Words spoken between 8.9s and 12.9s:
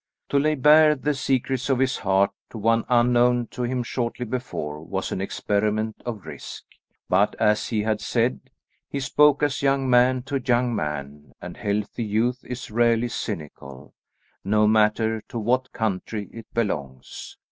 spoke as young man to young man, and healthy youth is